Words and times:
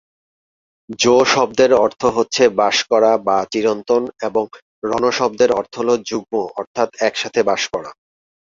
জো 0.99 1.15
শব্দের 1.33 1.71
অর্থ 1.83 2.01
হচ্ছে 2.17 2.43
বাস 2.59 2.77
করা 2.91 3.11
বা 3.27 3.37
চিরন্তন 3.51 4.01
এবং 4.27 4.43
রণ 4.83 5.03
শব্দের 5.19 5.49
অর্থ 5.51 5.73
হল 5.81 5.89
যুগ্ম 6.09 6.33
অর্থাৎ 6.59 6.89
একসাথে 7.07 7.39
বাস 7.49 7.61
করা। 7.73 7.91